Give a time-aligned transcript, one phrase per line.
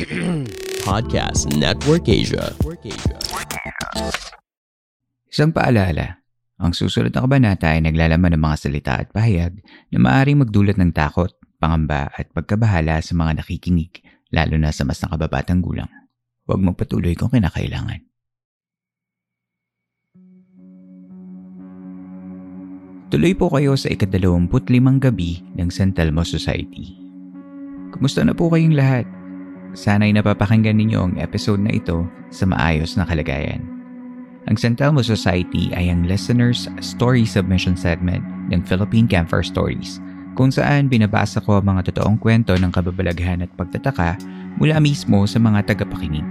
[0.88, 2.56] Podcast Network Asia.
[5.28, 6.24] Isang paalala,
[6.56, 9.60] ang susunod na kabanata ay naglalaman ng mga salita at pahayag
[9.92, 11.28] na maaaring magdulot ng takot,
[11.60, 14.00] pangamba at pagkabahala sa mga nakikinig,
[14.32, 15.90] lalo na sa mas nakababatang gulang.
[16.48, 18.00] Huwag magpatuloy kung kinakailangan.
[23.12, 26.96] Tuloy po kayo sa ikadalawamput limang gabi ng San Telmo Society.
[27.90, 29.19] Kumusta na po kayong lahat?
[29.76, 32.02] Sana'y napapakinggan ninyo ang episode na ito
[32.34, 33.62] sa maayos na kalagayan.
[34.50, 40.02] Ang San Telmo Society ay ang listeners' story submission segment ng Philippine Camper Stories
[40.34, 44.18] kung saan binabasa ko ang mga totoong kwento ng kababalaghan at pagtataka
[44.58, 46.26] mula mismo sa mga tagapakinig.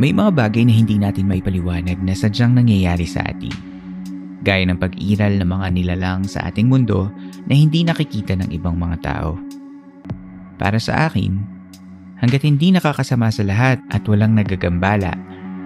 [0.00, 3.52] May mga bagay na hindi natin maipaliwanag na sadyang nangyayari sa atin.
[4.40, 7.12] Gaya ng pag-iral ng mga nilalang sa ating mundo
[7.44, 9.36] na hindi nakikita ng ibang mga tao.
[10.56, 11.61] Para sa akin,
[12.22, 15.12] hanggat hindi nakakasama sa lahat at walang nagagambala,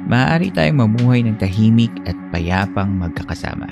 [0.08, 3.68] maaari tayong mamuhay ng tahimik at payapang magkakasama.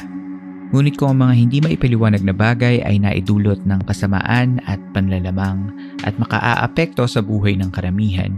[0.75, 5.71] Ngunit kung ang mga hindi maipaliwanag na bagay ay naidulot ng kasamaan at panlalamang
[6.05, 8.35] at makaaapekto sa buhay ng karamihan,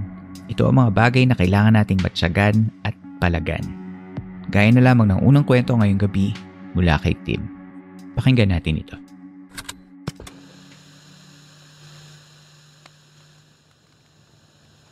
[0.47, 3.65] ito ang mga bagay na kailangan nating matyagan at palagan.
[4.53, 6.31] Gaya na lamang ng unang kwento ngayong gabi
[6.77, 7.43] mula kay Tim.
[8.15, 9.06] Pakinggan natin ito.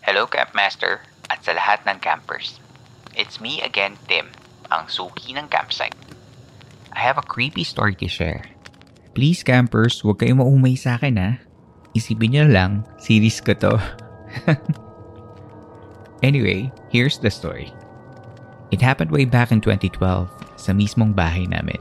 [0.04, 1.00] Hello Campmaster
[1.32, 2.60] at sa lahat ng campers.
[3.16, 4.28] It's me again, Tim,
[4.68, 5.96] ang suki ng campsite.
[6.92, 8.44] I have a creepy story to share.
[9.16, 11.30] Please campers, huwag kayong maumay sa akin ha.
[11.96, 13.80] Isipin nyo lang, series ko to.
[16.28, 17.72] anyway, here's the story.
[18.76, 20.28] It happened way back in 2012
[20.60, 21.80] sa mismong bahay namin.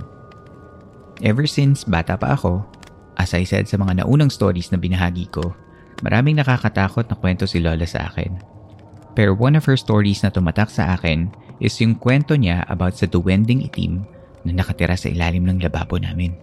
[1.19, 2.63] Ever since bata pa ako,
[3.19, 5.51] as I said sa mga naunang stories na binahagi ko,
[6.01, 8.39] maraming nakakatakot na kwento si Lola sa akin.
[9.13, 11.29] Pero one of her stories na tumatak sa akin
[11.61, 14.01] is yung kwento niya about sa duwending itim
[14.43, 16.33] na nakatira sa ilalim ng lababo namin.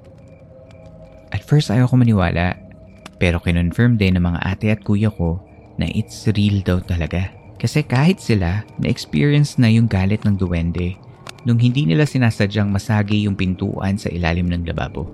[1.34, 2.58] At first ayaw ko maniwala,
[3.18, 5.42] pero kinonfirm din ng mga ate at kuya ko
[5.76, 7.30] na it's real daw talaga.
[7.60, 10.96] Kasi kahit sila, na-experience na yung galit ng duwende
[11.44, 15.08] nung hindi nila sinasadyang masagi yung pintuan sa ilalim ng lababo.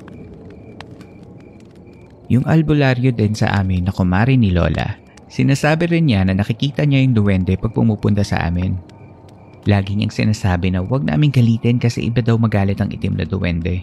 [2.26, 4.98] Yung albularyo din sa amin na kumari ni Lola,
[5.30, 8.74] sinasabi rin niya na nakikita niya yung duwende pag pumupunta sa amin.
[9.66, 13.82] Lagi niyang sinasabi na huwag namin galitin kasi iba daw magalit ang itim na duwende.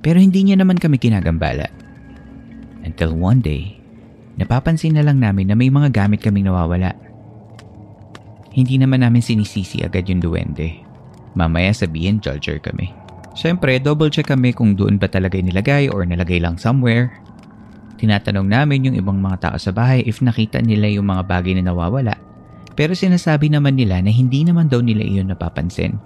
[0.00, 1.68] Pero hindi niya naman kami kinagambala.
[2.82, 3.76] Until one day,
[4.40, 6.96] napapansin na lang namin na may mga gamit kaming nawawala.
[8.52, 10.80] Hindi naman namin sinisisi agad yung duwende.
[11.32, 12.92] Mamaya sabihin judger kami.
[13.32, 17.08] Siyempre, double check kami kung doon ba talaga nilagay or nalagay lang somewhere.
[18.02, 21.70] Tinatanong namin yung ibang mga tao sa bahay if nakita nila yung mga bagay na
[21.70, 22.18] nawawala.
[22.74, 26.02] Pero sinasabi naman nila na hindi naman daw nila iyon napapansin.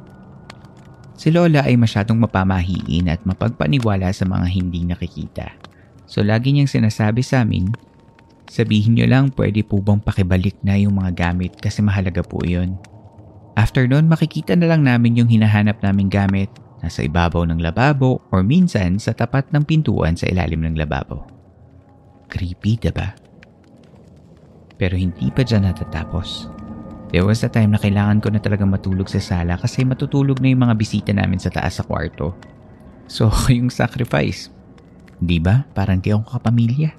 [1.17, 5.57] Si Lola ay masyadong mapamahiin at mapagpaniwala sa mga hindi nakikita.
[6.05, 7.73] So lagi niyang sinasabi sa amin
[8.47, 12.79] Sabihin nyo lang pwede po bang pakibalik na yung mga gamit kasi mahalaga po yun.
[13.59, 16.53] After nun, makikita na lang namin yung hinahanap naming gamit
[16.85, 21.36] nasa ibabaw ng lababo or minsan sa tapat ng pintuan sa ilalim ng lababo.
[22.27, 23.15] Creepy, diba?
[24.77, 26.53] Pero hindi pa dyan natatapos.
[27.15, 30.51] There was a time na kailangan ko na talaga matulog sa sala kasi matutulog na
[30.51, 32.35] yung mga bisita namin sa taas sa kwarto.
[33.07, 34.51] So, yung sacrifice.
[35.17, 35.65] Di ba?
[35.73, 36.93] Parang di ako kapamilya.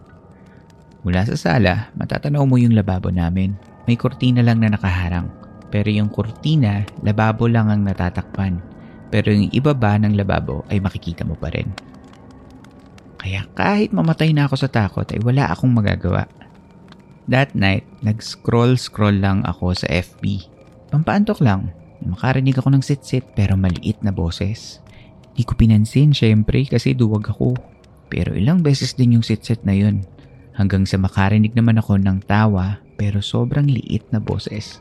[1.05, 3.53] Mula sa sala, matatanaw mo yung lababo namin.
[3.85, 5.29] May kurtina lang na nakaharang.
[5.67, 8.59] Pero yung kurtina, lababo lang ang natatakpan.
[9.11, 11.71] Pero yung ibaba ng lababo ay makikita mo pa rin.
[13.27, 16.31] Kaya kahit mamatay na ako sa takot ay wala akong magagawa.
[17.27, 20.47] That night, nag-scroll-scroll lang ako sa FB.
[20.95, 21.75] Pampaantok lang.
[22.07, 24.79] Makarinig ako ng sit-sit pero maliit na boses.
[25.35, 27.51] Di ko pinansin syempre kasi duwag ako.
[28.07, 30.07] Pero ilang beses din yung sit-sit na yun.
[30.55, 34.79] Hanggang sa makarinig naman ako ng tawa pero sobrang liit na boses.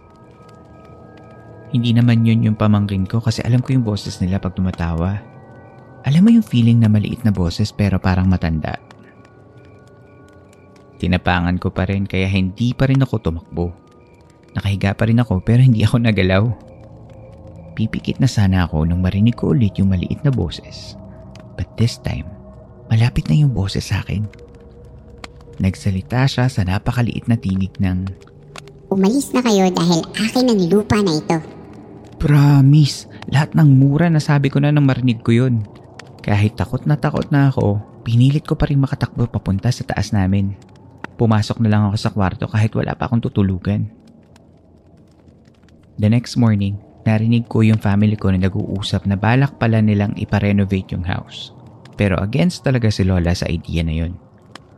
[1.75, 5.35] Hindi naman yun yung pamangkin ko kasi alam ko yung boses nila pag tumatawa.
[6.07, 8.79] Alam mo yung feeling na maliit na boses pero parang matanda.
[11.03, 13.75] Tinapangan ko pa rin kaya hindi pa rin ako tumakbo.
[14.55, 16.45] Nakahiga pa rin ako pero hindi ako nagalaw.
[17.77, 20.97] Pipikit na sana ako nung marinig ko ulit yung maliit na boses.
[21.59, 22.31] But this time,
[22.89, 24.25] malapit na yung boses sa akin.
[25.61, 28.09] Nagsalita siya sa napakaliit na tinig ng
[28.87, 31.39] Umalis na kayo dahil akin ang lupa na ito.
[32.23, 35.67] Promise, lahat ng mura na sabi ko na nang marinig ko yun.
[36.27, 40.59] Kahit takot na takot na ako, pinilit ko pa rin makatakbo papunta sa taas namin.
[41.15, 43.87] Pumasok na lang ako sa kwarto kahit wala pa akong tutulugan.
[46.03, 50.99] The next morning, narinig ko yung family ko na nag-uusap na balak pala nilang iparenovate
[50.99, 51.55] yung house.
[51.95, 54.19] Pero against talaga si Lola sa idea na yun.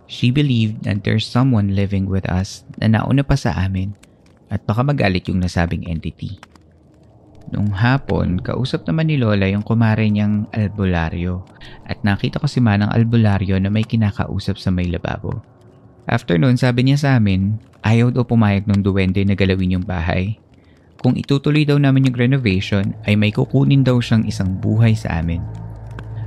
[0.05, 3.97] She believed that there's someone living with us na nauna pa sa amin
[4.53, 6.37] at baka magalit yung nasabing entity.
[7.49, 11.49] Nung hapon, kausap naman ni Lola yung kumare niyang albularyo
[11.89, 15.41] at nakita ko si Manang albularyo na may kinakausap sa may lababo.
[16.05, 20.37] After nun, sabi niya sa amin, ayaw daw pumayag ng duwende na galawin yung bahay.
[21.01, 25.41] Kung itutuloy daw namin yung renovation, ay may kukunin daw siyang isang buhay sa amin.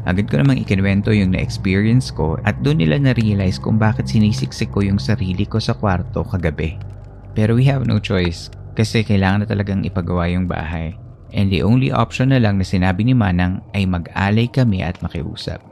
[0.01, 4.81] Agad ko namang ikinwento yung na-experience ko at doon nila na-realize kung bakit sinisiksik ko
[4.81, 6.81] yung sarili ko sa kwarto kagabi.
[7.37, 10.97] Pero we have no choice kasi kailangan na talagang ipagawa yung bahay.
[11.31, 15.63] And the only option na lang na sinabi ni Manang ay mag-alay kami at makiusap.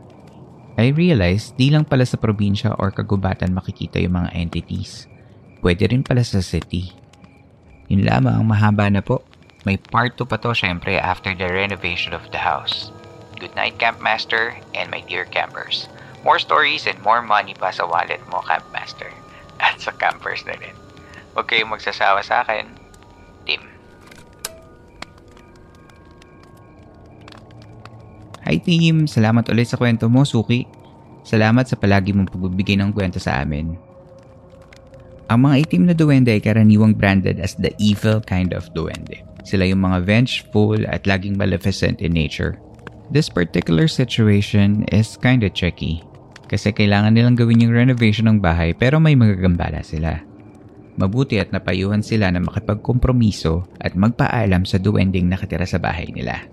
[0.80, 5.12] I realized di lang pala sa probinsya or kagubatan makikita yung mga entities.
[5.60, 6.96] Pwede rin pala sa city.
[7.92, 9.20] Yun lamang, mahaba na po.
[9.68, 12.96] May part 2 pa to syempre after the renovation of the house.
[13.36, 15.92] Good night, Campmaster, and my dear campers.
[16.24, 19.12] More stories and more money pa sa wallet mo, Campmaster.
[19.64, 20.76] At sa campers na rin.
[21.36, 22.72] Huwag kayong magsasawa sa akin.
[23.44, 23.79] Tim.
[28.50, 29.06] Hi team!
[29.06, 30.66] Salamat ulit sa kwento mo, Suki.
[31.22, 33.78] Salamat sa palagi mong pagbibigay ng kwento sa amin.
[35.30, 39.22] Ang mga itim na duwende ay karaniwang branded as the evil kind of duwende.
[39.46, 42.58] Sila yung mga vengeful at laging maleficent in nature.
[43.14, 46.02] This particular situation is kinda tricky
[46.50, 50.26] kasi kailangan nilang gawin yung renovation ng bahay pero may magagambala sila.
[50.98, 56.50] Mabuti at napayuhan sila na makipagkompromiso at magpaalam sa duwending nakatira sa bahay nila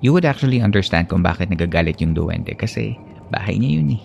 [0.00, 2.94] you would actually understand kung bakit nagagalit yung duwende kasi
[3.30, 4.02] bahay niya yun eh.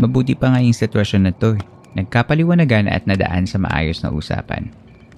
[0.00, 1.56] Mabuti pa nga yung sitwasyon na to.
[1.56, 1.62] Eh.
[2.00, 4.72] Nagkapaliwanagan at nadaan sa maayos na usapan.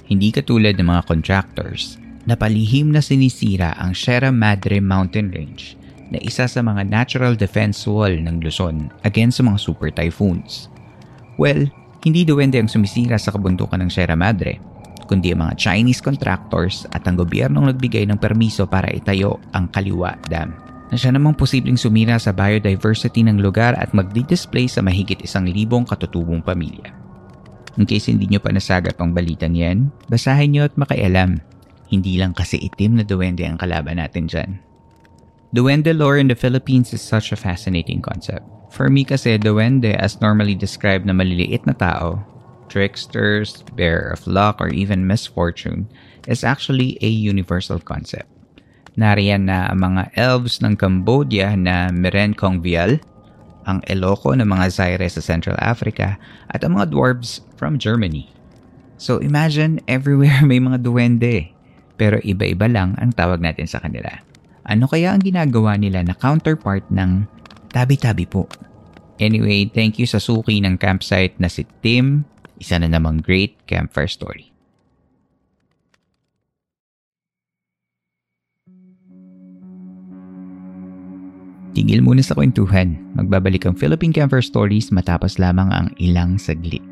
[0.08, 5.64] Hindi katulad ng mga contractors na palihim na sinisira ang Sierra Madre Mountain Range
[6.12, 10.69] na isa sa mga natural defense wall ng Luzon against sa mga super typhoons.
[11.40, 11.70] Well,
[12.02, 14.58] hindi duwende ang sumisira sa kabundukan ng Sierra Madre
[15.06, 20.14] kundi ang mga Chinese contractors at ang gobyernong nagbigay ng permiso para itayo ang Kaliwa
[20.26, 20.54] Dam
[20.93, 25.88] na siya namang posibleng sumira sa biodiversity ng lugar at magdi-display sa mahigit isang libong
[25.88, 26.93] katutubong pamilya.
[27.81, 31.40] In case hindi nyo pa nasagap ang balitang yan, basahin nyo at makialam.
[31.88, 34.60] Hindi lang kasi itim na duwende ang kalaban natin dyan.
[35.56, 38.44] Duwende lore in the Philippines is such a fascinating concept.
[38.72, 42.31] For me kasi, duwende as normally described na maliliit na tao
[42.72, 45.84] tricksters, bearer of luck, or even misfortune
[46.24, 48.32] is actually a universal concept.
[48.96, 52.96] Nariyan na ang mga elves ng Cambodia na Meren Kongvial,
[53.69, 56.17] ang Eloko ng mga Zaire sa Central Africa,
[56.48, 58.32] at ang mga dwarves from Germany.
[58.96, 61.52] So imagine everywhere may mga duwende,
[62.00, 64.08] pero iba-iba lang ang tawag natin sa kanila.
[64.64, 67.29] Ano kaya ang ginagawa nila na counterpart ng
[67.74, 68.48] tabi-tabi po?
[69.20, 72.26] Anyway, thank you sa suki ng campsite na si Tim,
[72.60, 74.52] isa na namang great campfire story.
[81.72, 83.00] Tigil muna sa kwentuhan.
[83.16, 86.84] Magbabalik ang Philippine Campfire Stories matapos lamang ang ilang saglit.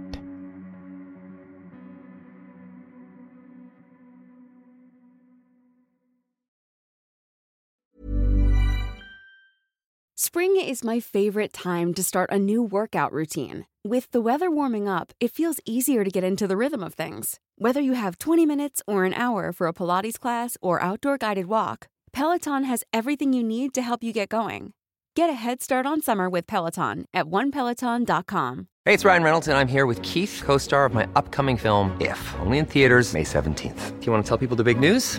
[10.17, 13.70] Spring is my favorite time to start a new workout routine.
[13.83, 17.41] With the weather warming up, it feels easier to get into the rhythm of things.
[17.57, 21.47] Whether you have 20 minutes or an hour for a Pilates class or outdoor guided
[21.47, 24.75] walk, Peloton has everything you need to help you get going.
[25.17, 28.67] Get a head start on summer with Peloton at onepeloton.com.
[28.85, 31.97] Hey, it's Ryan Reynolds, and I'm here with Keith, co star of my upcoming film,
[32.03, 33.99] If, only in theaters, May 17th.
[33.99, 35.19] Do you want to tell people the big news?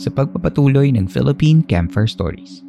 [0.00, 2.64] Sa pagpapatuloy ng Philippine Camper Stories.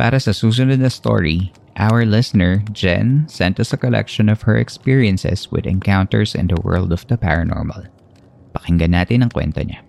[0.00, 5.52] Para sa susunod na story, our listener, Jen, sent us a collection of her experiences
[5.52, 7.92] with encounters in the world of the paranormal.
[8.56, 9.84] Pakinggan natin ang kwento niya.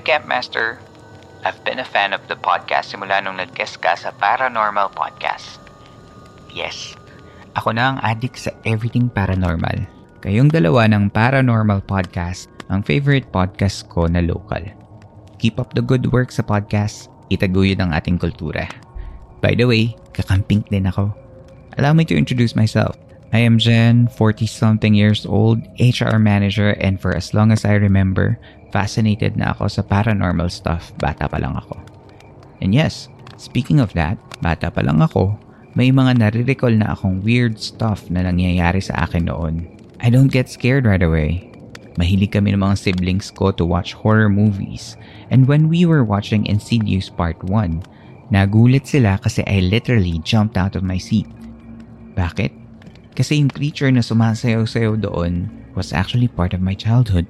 [0.00, 0.16] Hi.
[1.44, 5.60] I've been a fan of the podcast simula nung nag-guest ka sa Paranormal Podcast.
[6.48, 6.96] Yes,
[7.52, 9.84] Ako na ang addict sa everything paranormal.
[10.24, 14.64] Kayong dalawa ng Paranormal Podcast, ang favorite podcast ko na local.
[15.36, 17.12] Keep up the good work sa podcast.
[17.28, 18.72] Itaguyod ang ating kultura.
[19.44, 21.12] By the way, kakamping din ako.
[21.76, 22.96] Allow me to introduce myself.
[23.30, 28.42] I am Jen, 40-something years old, HR manager, and for as long as I remember,
[28.74, 30.90] fascinated na ako sa paranormal stuff.
[30.98, 31.78] Bata pa lang ako.
[32.58, 33.06] And yes,
[33.38, 35.38] speaking of that, bata pa lang ako,
[35.78, 39.70] may mga nare-recall na akong weird stuff na nangyayari sa akin noon.
[40.02, 41.46] I don't get scared right away.
[41.94, 44.98] Mahilig kami ng mga siblings ko to watch horror movies.
[45.30, 50.74] And when we were watching Insidious Part 1, nagulat sila kasi I literally jumped out
[50.74, 51.30] of my seat.
[52.18, 52.59] Bakit?
[53.14, 57.26] Kasi yung creature na sumasayaw-sayaw doon was actually part of my childhood.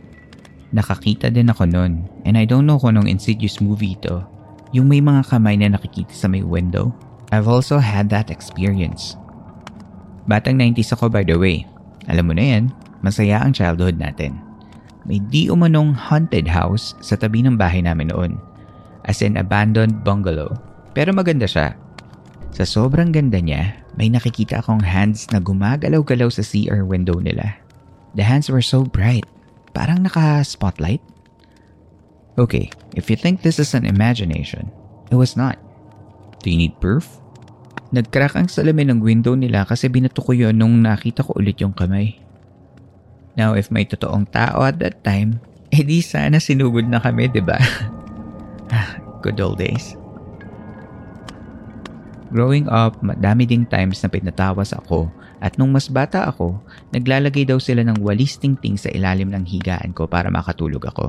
[0.70, 4.22] Nakakita din ako noon and I don't know kung anong Insidious movie ito.
[4.70, 6.94] Yung may mga kamay na nakikita sa may window.
[7.34, 9.18] I've also had that experience.
[10.30, 11.66] Batang 90s ako by the way.
[12.06, 12.64] Alam mo na yan,
[13.02, 14.38] masaya ang childhood natin.
[15.08, 18.38] May di umanong haunted house sa tabi ng bahay namin noon.
[19.08, 20.54] As in abandoned bungalow.
[20.92, 21.74] Pero maganda siya.
[22.50, 27.56] Sa sobrang ganda niya, may nakikita akong hands na gumagalaw-galaw sa CR window nila.
[28.18, 29.24] The hands were so bright.
[29.70, 31.02] Parang naka-spotlight.
[32.34, 34.70] Okay, if you think this is an imagination,
[35.10, 35.58] it was not.
[36.42, 37.20] Do you need proof?
[37.90, 41.74] Nagcrack ang salamin ng window nila kasi binato ko yun nung nakita ko ulit yung
[41.74, 42.18] kamay.
[43.34, 47.58] Now, if may totoong tao at that time, edi sana sinugod na kami, di ba?
[49.22, 49.99] Good old days.
[52.30, 55.10] Growing up, madami ding times na pinatawas ako
[55.40, 56.60] at nung mas bata ako,
[56.92, 61.08] naglalagay daw sila ng walis tingting sa ilalim ng higaan ko para makatulog ako.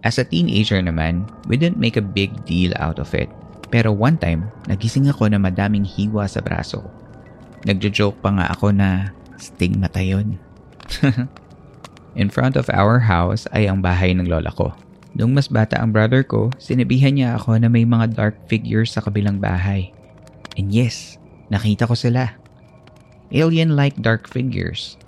[0.00, 3.28] As a teenager naman, we didn't make a big deal out of it.
[3.68, 6.80] Pero one time, nagising ako na madaming hiwa sa braso.
[7.68, 10.40] Nagjo-joke pa nga ako na stigmata yun.
[12.18, 14.72] In front of our house ay ang bahay ng lola ko.
[15.12, 19.04] Nung mas bata ang brother ko, sinabihan niya ako na may mga dark figures sa
[19.04, 19.92] kabilang bahay.
[20.58, 21.16] And yes,
[21.48, 22.34] nakita ko sila.
[23.30, 24.98] Alien-like dark figures.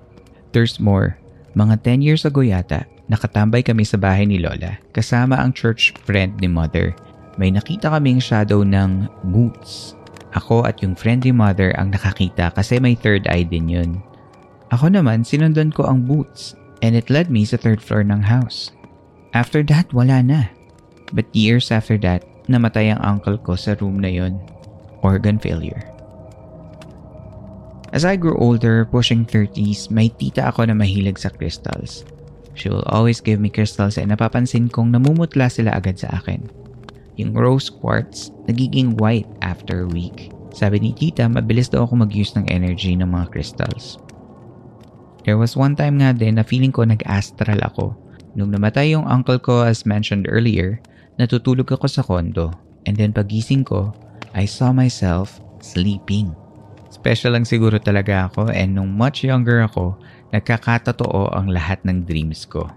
[0.55, 1.19] There's more.
[1.59, 6.39] Mga 10 years ago yata, nakatambay kami sa bahay ni Lola kasama ang church friend
[6.39, 6.95] ni Mother.
[7.35, 9.99] May nakita kaming shadow ng boots.
[10.39, 13.91] Ako at yung friend ni Mother ang nakakita kasi may third eye din yun.
[14.71, 16.55] Ako naman, sinundan ko ang boots
[16.87, 18.71] and it led me sa third floor ng house.
[19.35, 20.55] After that, wala na.
[21.11, 24.39] But years after that, namatay ang uncle ko sa room na yun.
[25.01, 25.81] Organ failure.
[27.91, 32.07] As I grew older, pushing 30s, may tita ako na mahilig sa crystals.
[32.55, 36.47] She will always give me crystals and napapansin kong namumutla sila agad sa akin.
[37.19, 40.31] Yung rose quartz, nagiging white after a week.
[40.55, 43.99] Sabi ni tita, mabilis daw ako mag-use ng energy ng mga crystals.
[45.27, 47.95] There was one time nga din na feeling ko nag-astral ako.
[48.39, 50.79] Nung namatay yung uncle ko as mentioned earlier,
[51.19, 52.55] natutulog ako sa kondo.
[52.87, 53.93] And then pagising ko,
[54.35, 56.35] I saw myself sleeping.
[56.91, 59.99] Special lang siguro talaga ako and nung much younger ako,
[60.31, 62.71] nagkakatotoo ang lahat ng dreams ko.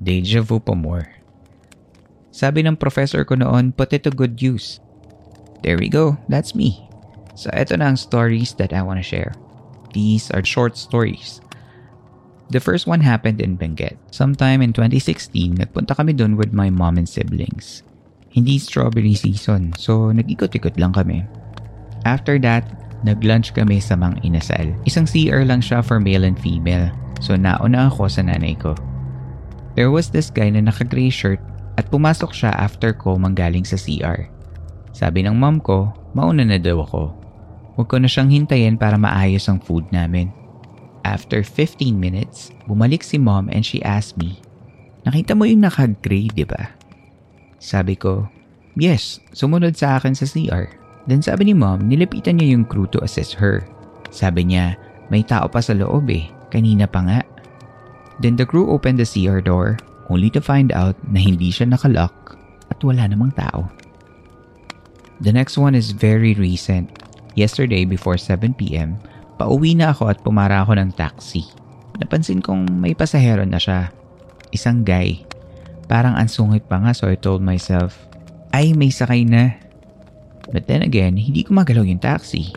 [0.00, 1.08] Deja vu pa more.
[2.32, 4.80] Sabi ng professor ko noon, put it to good use.
[5.60, 6.80] There we go, that's me.
[7.36, 9.36] So eto na ang stories that I want to share.
[9.92, 11.44] These are short stories.
[12.52, 13.96] The first one happened in Benguet.
[14.12, 17.80] Sometime in 2016, nagpunta kami doon with my mom and siblings.
[18.32, 21.20] Hindi strawberry season, so nag-ikot-ikot lang kami.
[22.08, 22.64] After that,
[23.04, 24.72] nag-lunch kami sa Mang Inasal.
[24.88, 26.88] Isang CR lang siya for male and female,
[27.20, 28.72] so nauna ako sa nanay ko.
[29.76, 31.40] There was this guy na naka-gray shirt
[31.76, 34.28] at pumasok siya after ko manggaling sa CR.
[34.92, 37.12] Sabi ng mom ko, mauna na daw ako.
[37.76, 40.28] Huwag ko na siyang hintayin para maayos ang food namin.
[41.04, 44.40] After 15 minutes, bumalik si mom and she asked me,
[45.02, 46.78] Nakita mo yung naka-gray, di ba?
[47.62, 48.26] Sabi ko,
[48.74, 50.66] Yes, sumunod sa akin sa CR.
[51.06, 53.62] Then sabi ni mom, nilapitan niya yung crew to assist her.
[54.10, 54.74] Sabi niya,
[55.14, 57.20] may tao pa sa loob eh, kanina pa nga.
[58.18, 59.78] Then the crew opened the CR door
[60.10, 62.34] only to find out na hindi siya nakalock
[62.72, 63.70] at wala namang tao.
[65.22, 66.90] The next one is very recent.
[67.38, 68.98] Yesterday before 7pm,
[69.38, 71.46] pauwi na ako at pumara ako ng taxi.
[72.00, 73.92] Napansin kong may pasahero na siya.
[74.50, 75.22] Isang guy.
[75.92, 78.08] Parang ansungit pa nga so I told myself,
[78.56, 79.60] ay may sakay na.
[80.48, 82.48] But then again, hindi ko magalaw yung taxi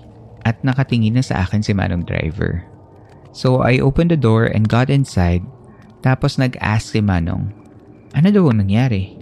[0.48, 2.64] at nakatingin na sa akin si manong driver.
[3.36, 5.44] So I opened the door and got inside
[6.06, 7.50] tapos nag-ask si Manong,
[8.14, 9.18] ano daw ang nangyari?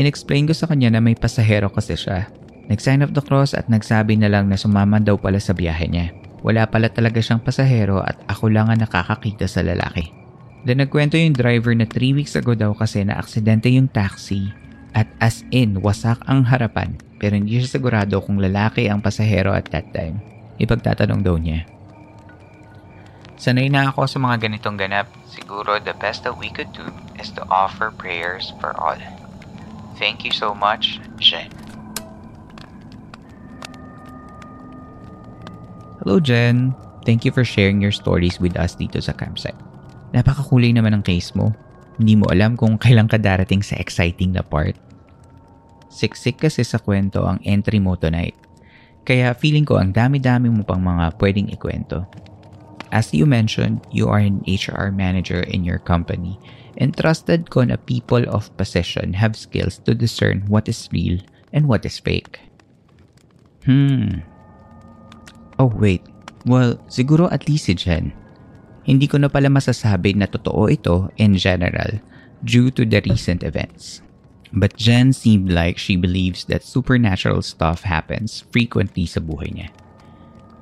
[0.00, 2.32] Inexplain ko sa kanya na may pasahero kasi siya.
[2.72, 6.16] Nag-sign of the cross at nagsabi na lang na sumama daw pala sa biyahe niya.
[6.40, 10.08] Wala pala talaga siyang pasahero at ako lang ang nakakakita sa lalaki.
[10.66, 14.50] Then nagkwento yung driver na 3 weeks ago daw kasi na aksidente yung taxi
[14.98, 19.70] at as in wasak ang harapan pero hindi siya sigurado kung lalaki ang pasahero at
[19.70, 20.18] that time.
[20.58, 21.70] Ipagtatanong daw niya.
[23.38, 25.06] Sanay na ako sa mga ganitong ganap.
[25.30, 26.82] Siguro the best that we could do
[27.20, 28.98] is to offer prayers for all.
[30.02, 31.52] Thank you so much, Jen.
[36.02, 36.74] Hello Jen,
[37.06, 39.65] thank you for sharing your stories with us dito sa campsite.
[40.16, 41.52] Napakakulay naman ang case mo.
[42.00, 44.72] Hindi mo alam kung kailan ka darating sa exciting na part.
[45.92, 48.36] Siksik kasi sa kwento ang entry mo tonight.
[49.04, 52.08] Kaya feeling ko ang dami-dami mo pang mga pwedeng ikwento.
[52.90, 56.40] As you mentioned, you are an HR manager in your company
[56.80, 61.20] and trusted ko na people of possession have skills to discern what is real
[61.52, 62.40] and what is fake.
[63.64, 64.24] Hmm.
[65.58, 66.04] Oh wait,
[66.44, 68.12] well siguro at least si Jen.
[68.86, 71.98] Hindi ko na pala masasabi na totoo ito in general
[72.46, 73.98] due to the recent events.
[74.54, 79.68] But Jen seemed like she believes that supernatural stuff happens frequently sa buhay niya.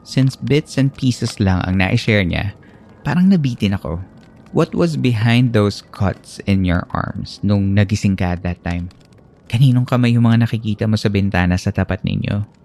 [0.08, 2.56] Since bits and pieces lang ang na-share niya,
[3.04, 4.00] parang nabitin ako.
[4.56, 8.88] What was behind those cuts in your arms nung nagising ka at that time?
[9.52, 12.63] Kaninong kamay yung mga nakikita mo sa bintana sa tapat ninyo?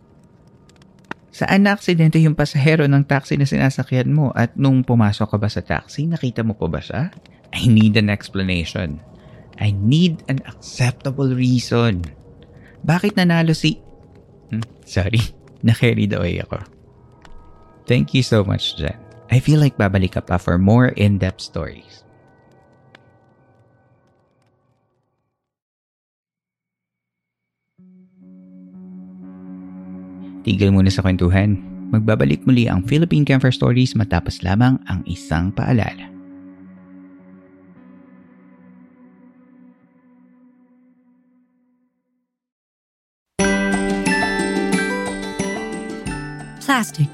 [1.40, 5.64] Saan na-aksidente yung pasahero ng taxi na sinasakyan mo at nung pumasok ka ba sa
[5.64, 7.16] taxi, nakita mo pa ba siya?
[7.56, 9.00] I need an explanation.
[9.56, 12.04] I need an acceptable reason.
[12.84, 13.80] Bakit nanalo si...
[14.52, 15.24] Hmm, sorry,
[15.68, 16.60] na-carried away ako.
[17.88, 19.00] Thank you so much, Jen.
[19.32, 22.04] I feel like babalik ka pa for more in-depth stories.
[30.50, 31.62] Tigil muna sa kwentuhan.
[31.94, 36.10] Magbabalik muli ang Philippine Camper Stories matapos lamang ang isang paalala.
[46.66, 47.10] Plastic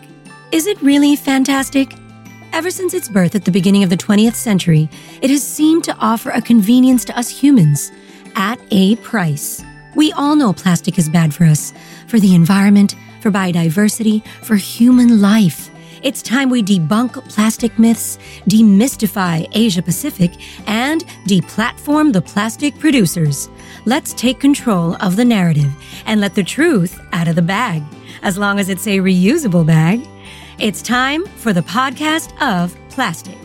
[0.56, 1.92] Is it really fantastic?
[2.56, 4.88] Ever since its birth at the beginning of the 20th century,
[5.20, 7.92] it has seemed to offer a convenience to us humans
[8.40, 9.60] at a price.
[9.96, 11.76] We all know plastic is bad for us,
[12.08, 12.96] for the environment,
[13.26, 15.72] for biodiversity, for human life.
[16.04, 20.32] It's time we debunk plastic myths, demystify Asia Pacific,
[20.68, 23.50] and deplatform the plastic producers.
[23.86, 25.74] Let's take control of the narrative
[26.06, 27.82] and let the truth out of the bag.
[28.22, 30.08] As long as it's a reusable bag,
[30.60, 33.45] it's time for the podcast of plastic.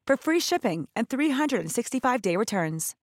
[0.11, 2.99] for free shipping and 365-day returns.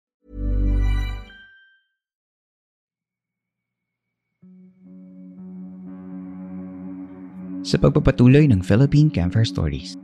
[7.65, 9.97] Sa pagpapatuloy ng Philippine Camper Stories.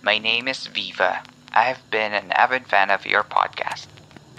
[0.00, 1.20] My name is Viva.
[1.52, 3.84] I have been an avid fan of your podcast.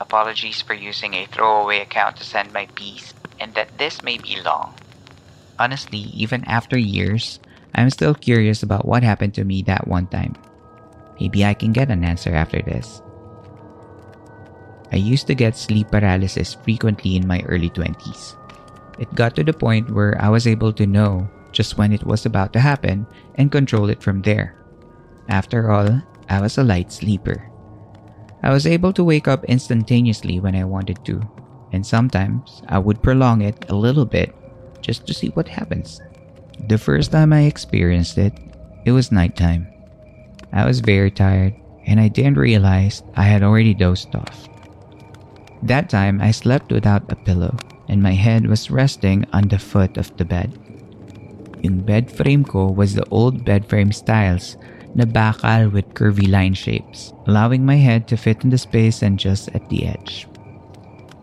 [0.02, 4.42] Apologies for using a throwaway account to send my piece, and that this may be
[4.42, 4.74] long.
[5.64, 7.40] Honestly, even after years,
[7.72, 10.36] I'm still curious about what happened to me that one time.
[11.16, 13.00] Maybe I can get an answer after this.
[14.92, 18.36] I used to get sleep paralysis frequently in my early 20s.
[19.00, 22.28] It got to the point where I was able to know just when it was
[22.28, 24.60] about to happen and control it from there.
[25.30, 27.40] After all, I was a light sleeper.
[28.44, 31.24] I was able to wake up instantaneously when I wanted to,
[31.72, 34.36] and sometimes I would prolong it a little bit
[34.84, 36.04] just to see what happens.
[36.68, 38.38] The first time I experienced it,
[38.86, 39.66] it was nighttime.
[40.52, 41.56] I was very tired
[41.88, 44.48] and I didn't realize I had already dozed off.
[45.64, 47.56] That time I slept without a pillow
[47.88, 50.52] and my head was resting on the foot of the bed.
[51.64, 54.60] Yung bed frame ko was the old bed frame styles
[54.96, 59.18] na bakal with curvy line shapes, allowing my head to fit in the space and
[59.18, 60.28] just at the edge.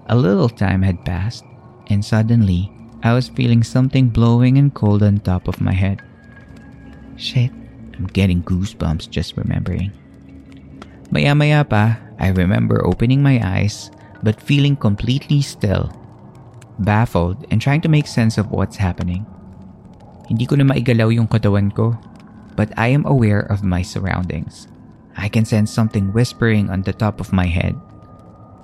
[0.08, 1.44] A little time had passed,
[1.86, 6.02] and suddenly, I was feeling something blowing and cold on top of my head.
[7.16, 7.50] Shit,
[7.96, 9.92] I'm getting goosebumps just remembering.
[11.10, 13.90] Maya maya pa, I remember opening my eyes
[14.22, 15.90] but feeling completely still,
[16.78, 19.24] baffled and trying to make sense of what's happening.
[20.28, 21.96] Hindi ko na maigalaw yung katawan ko,
[22.54, 24.68] but I am aware of my surroundings.
[25.16, 27.74] I can sense something whispering on the top of my head.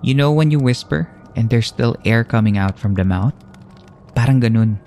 [0.05, 3.35] You know when you whisper and there's still air coming out from the mouth?
[4.17, 4.81] Parang ganun.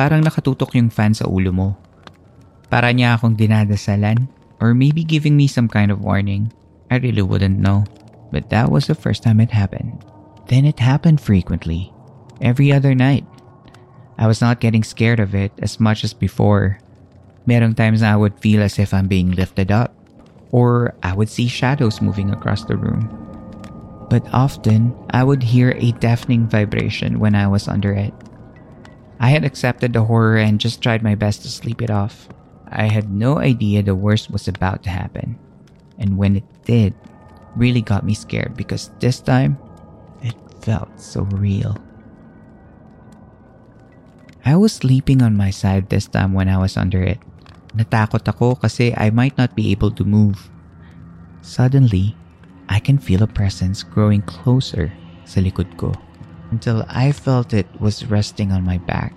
[0.00, 1.76] Parang nakatutok yung fan sa ulo mo.
[2.72, 4.32] Para niya akong dinadasalan
[4.64, 6.48] or maybe giving me some kind of warning.
[6.88, 7.84] I really wouldn't know.
[8.32, 10.00] But that was the first time it happened.
[10.48, 11.92] Then it happened frequently.
[12.40, 13.28] Every other night.
[14.16, 16.80] I was not getting scared of it as much as before.
[17.44, 19.92] Merong times I would feel as if I'm being lifted up.
[20.48, 23.04] Or I would see shadows moving across the room.
[24.08, 28.14] But often, I would hear a deafening vibration when I was under it.
[29.20, 32.26] I had accepted the horror and just tried my best to sleep it off.
[32.72, 35.36] I had no idea the worst was about to happen.
[36.00, 36.96] And when it did,
[37.54, 39.60] really got me scared because this time,
[40.24, 40.32] it
[40.64, 41.76] felt so real.
[44.40, 47.20] I was sleeping on my side this time when I was under it.
[47.76, 50.48] Natakot ako kasi I might not be able to move.
[51.44, 52.16] Suddenly,
[52.72, 54.88] I can feel a presence growing closer
[55.28, 55.92] sa likod ko
[56.50, 59.14] until I felt it was resting on my back.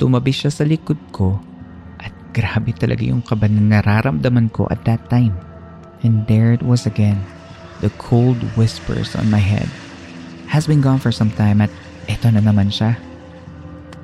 [0.00, 1.38] Tumabi siya sa likod ko
[2.00, 5.36] at grabe talaga yung kaba na nararamdaman ko at that time.
[6.02, 7.22] And there it was again,
[7.84, 9.68] the cold whispers on my head.
[10.50, 11.70] Has been gone for some time at
[12.10, 12.98] eto na naman siya.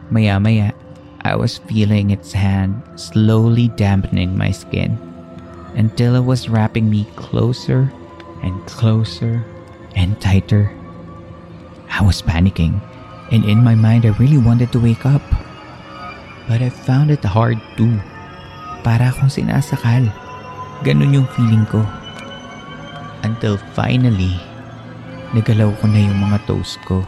[0.09, 0.73] Maya-maya,
[1.27, 4.97] I was feeling its hand slowly dampening my skin
[5.75, 7.93] until it was wrapping me closer
[8.41, 9.45] and closer
[9.99, 10.78] and tighter.
[11.99, 12.79] I was panicking,
[13.35, 15.23] and in my mind, I really wanted to wake up.
[16.47, 17.87] But I found it hard to.
[18.87, 20.07] Para akong sinasakal.
[20.87, 21.83] Ganun yung feeling ko.
[23.27, 24.39] Until finally,
[25.35, 27.03] nagalaw ko na yung mga toes ko.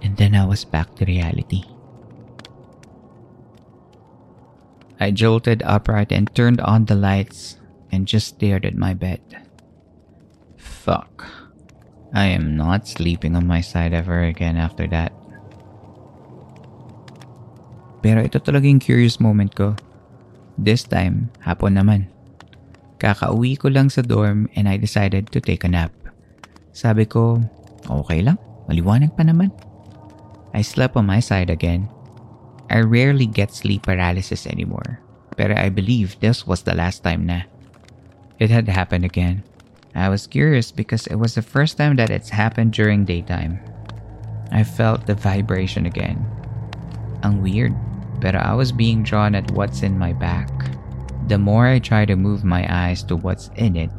[0.00, 1.68] And then I was back to reality.
[4.96, 7.60] I jolted upright and turned on the lights
[7.92, 9.20] and just stared at my bed.
[10.56, 11.39] Fuck.
[12.10, 15.14] I am not sleeping on my side ever again after that.
[18.02, 19.76] Pero ito talaga yung curious moment ko.
[20.58, 22.10] This time, hapon naman.
[22.98, 25.94] Kakauwi ko lang sa dorm and I decided to take a nap.
[26.74, 27.40] Sabi ko,
[27.86, 29.54] okay lang, maliwanag pa naman.
[30.50, 31.86] I slept on my side again.
[32.70, 35.02] I rarely get sleep paralysis anymore,
[35.34, 37.46] pero I believe this was the last time na.
[38.38, 39.42] It had happened again.
[39.94, 43.58] I was curious because it was the first time that it's happened during daytime.
[44.52, 46.26] I felt the vibration again.
[47.22, 47.74] Ang weird,
[48.20, 50.50] pero I was being drawn at what's in my back.
[51.26, 53.90] The more I try to move my eyes to what's in it,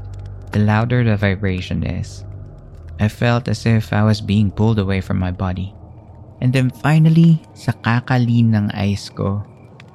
[0.51, 2.23] the louder the vibration is.
[2.99, 5.73] I felt as if I was being pulled away from my body.
[6.41, 9.45] And then finally, sa kakalin ng eyes ko,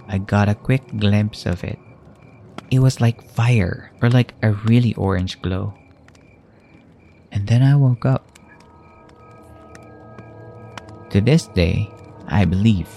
[0.09, 1.79] I got a quick glimpse of it.
[2.71, 5.75] It was like fire or like a really orange glow.
[7.33, 8.27] And then I woke up.
[11.11, 11.91] To this day,
[12.29, 12.89] I believe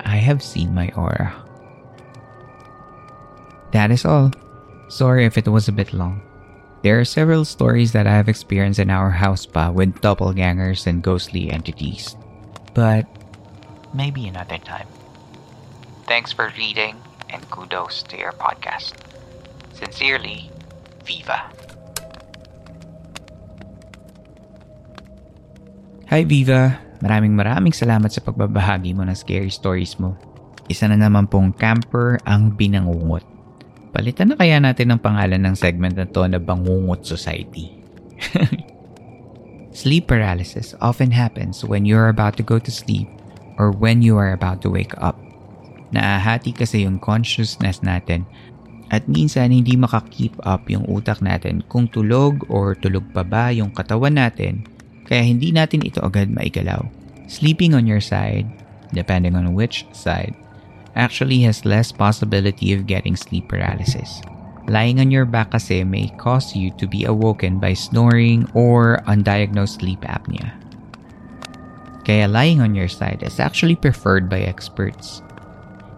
[0.00, 1.32] I have seen my aura.
[3.72, 4.30] That is all.
[4.88, 6.20] Sorry if it was a bit long.
[6.82, 11.00] There are several stories that I have experienced in our house spa with doppelgangers and
[11.02, 12.16] ghostly entities.
[12.74, 13.06] But
[13.94, 14.88] maybe another time.
[16.06, 16.96] Thanks for reading
[17.30, 18.94] and kudos to your podcast.
[19.72, 20.50] Sincerely,
[21.04, 21.48] Viva.
[26.12, 26.76] Hi Viva!
[27.00, 30.12] Maraming maraming salamat sa pagbabahagi mo ng scary stories mo.
[30.68, 33.24] Isa na naman pong camper ang binangungot.
[33.96, 37.72] Palitan na kaya natin ang pangalan ng segment na to na Bangungot Society.
[39.80, 43.08] sleep paralysis often happens when you're about to go to sleep
[43.56, 45.16] or when you are about to wake up.
[45.96, 48.28] Naahati kasi yung consciousness natin
[48.92, 53.72] at minsan hindi makakeep up yung utak natin kung tulog or tulog pa ba yung
[53.72, 54.68] katawan natin
[55.06, 56.86] kaya hindi natin ito agad maigalaw.
[57.26, 58.46] Sleeping on your side,
[58.92, 60.36] depending on which side,
[60.94, 64.20] actually has less possibility of getting sleep paralysis.
[64.68, 69.82] Lying on your back kasi may cause you to be awoken by snoring or undiagnosed
[69.82, 70.54] sleep apnea.
[72.06, 75.22] Kaya lying on your side is actually preferred by experts.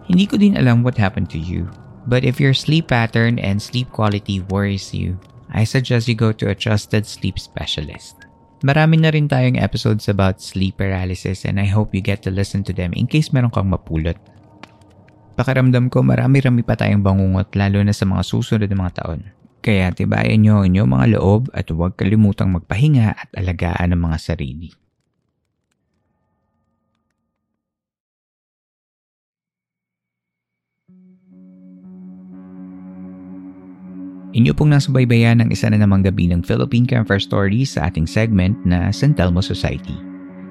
[0.05, 1.69] Hindi ko din alam what happened to you,
[2.05, 5.17] but if your sleep pattern and sleep quality worries you,
[5.49, 8.24] I suggest you go to a trusted sleep specialist.
[8.63, 12.63] Marami na rin tayong episodes about sleep paralysis and I hope you get to listen
[12.69, 14.15] to them in case meron kang mapulot.
[15.35, 19.27] Pakiramdam ko marami-rami pa tayong bangungot lalo na sa mga susunod na mga taon.
[19.59, 24.17] Kaya tibayan nyo ang inyong mga loob at huwag kalimutang magpahinga at alagaan ang mga
[24.21, 24.71] sarili.
[34.35, 38.59] Inyo pong nasubaybayan ng isa na namang gabi ng Philippine Camper Stories sa ating segment
[38.67, 39.95] na San Telmo Society.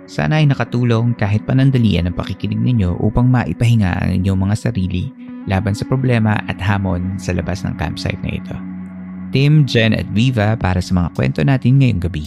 [0.09, 5.13] Sana ay nakatulong kahit panandalian ang pakikinig ninyo upang maipahinga ang inyong mga sarili
[5.45, 8.57] laban sa problema at hamon sa labas ng campsite na ito.
[9.37, 12.25] Tim, Jen at Viva para sa mga kwento natin ngayong gabi.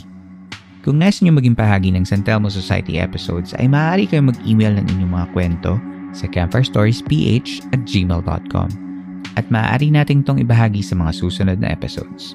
[0.85, 4.85] Kung nais niyo maging bahagi ng San Telmo Society episodes ay maaari kayong mag-email ng
[4.93, 5.81] inyong mga kwento
[6.13, 8.86] sa campfirestoriesph at gmail.com
[9.37, 12.33] at maaari nating tong ibahagi sa mga susunod na episodes.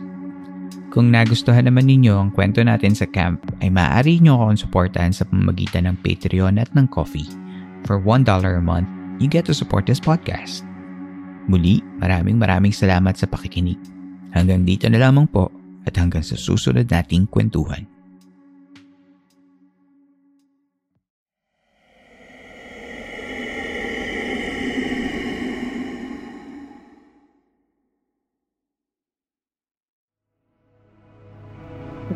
[0.94, 5.26] Kung nagustuhan naman ninyo ang kwento natin sa camp, ay maaari nyo akong suportahan sa
[5.26, 7.26] pamamagitan ng Patreon at ng Coffee.
[7.88, 8.86] For $1 a month,
[9.18, 10.62] you get to support this podcast.
[11.50, 13.80] Muli, maraming maraming salamat sa pakikinig.
[14.30, 15.50] Hanggang dito na lamang po
[15.82, 17.91] at hanggang sa susunod nating kwentuhan.